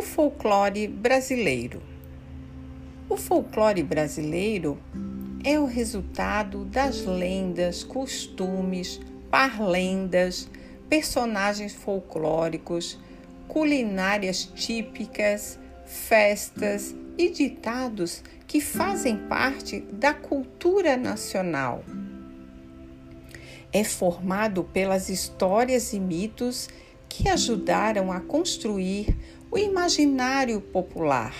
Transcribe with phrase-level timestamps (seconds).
[0.00, 1.82] O folclore brasileiro.
[3.06, 4.78] O folclore brasileiro
[5.44, 8.98] é o resultado das lendas, costumes,
[9.30, 10.48] parlendas,
[10.88, 12.98] personagens folclóricos,
[13.46, 21.84] culinárias típicas, festas e ditados que fazem parte da cultura nacional.
[23.70, 26.70] É formado pelas histórias e mitos
[27.06, 29.14] que ajudaram a construir
[29.50, 31.34] o imaginário popular.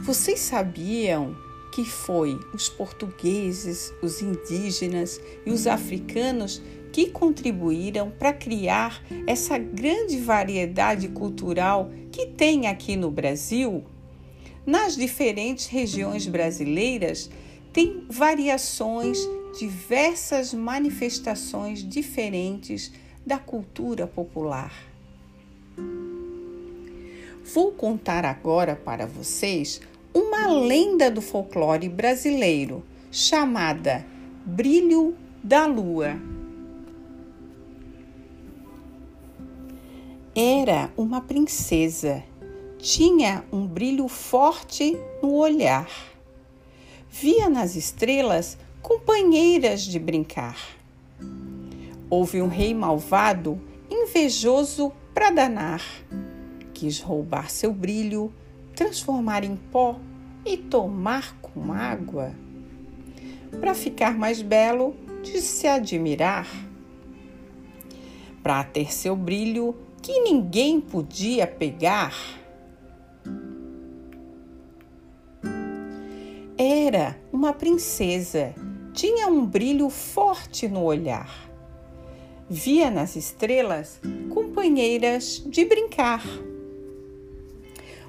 [0.00, 1.36] Vocês sabiam
[1.72, 6.62] que foi os portugueses, os indígenas e os africanos
[6.92, 13.84] que contribuíram para criar essa grande variedade cultural que tem aqui no Brasil?
[14.64, 17.30] Nas diferentes regiões brasileiras,
[17.70, 19.18] tem variações,
[19.58, 22.90] diversas manifestações diferentes
[23.26, 24.95] da cultura popular.
[27.54, 29.80] Vou contar agora para vocês
[30.12, 34.04] uma lenda do folclore brasileiro chamada
[34.44, 36.16] Brilho da Lua.
[40.34, 42.24] Era uma princesa,
[42.78, 45.88] tinha um brilho forte no olhar.
[47.08, 50.58] Via nas estrelas companheiras de brincar.
[52.10, 55.82] Houve um rei malvado, invejoso para danar
[56.76, 58.30] quis roubar seu brilho,
[58.74, 59.98] transformar em pó
[60.44, 62.34] e tomar com água.
[63.58, 66.46] Para ficar mais belo, de se admirar.
[68.42, 72.14] Para ter seu brilho que ninguém podia pegar.
[76.58, 78.54] Era uma princesa,
[78.92, 81.50] tinha um brilho forte no olhar.
[82.50, 83.98] Via nas estrelas
[84.28, 86.22] companheiras de brincar.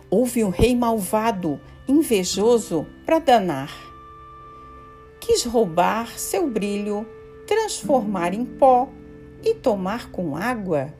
[0.10, 3.72] Houve um rei malvado, invejoso para danar.
[5.20, 7.06] Quis roubar seu brilho,
[7.46, 8.88] transformar em pó
[9.44, 10.94] e tomar com água.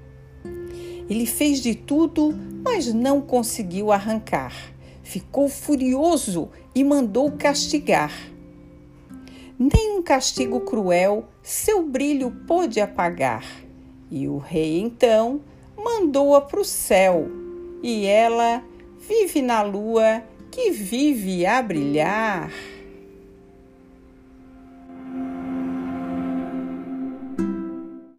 [1.10, 4.54] Ele fez de tudo, mas não conseguiu arrancar.
[5.04, 8.12] Ficou furioso e mandou castigar.
[9.58, 13.46] Nem um castigo cruel seu brilho pôde apagar.
[14.12, 15.42] E o rei então
[15.78, 17.28] mandou-a para o céu,
[17.82, 18.62] e ela
[19.00, 22.52] vive na lua que vive a brilhar.